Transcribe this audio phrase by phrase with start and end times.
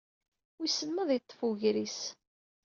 [0.59, 1.99] Wissen ma ad yeṭṭef wegris?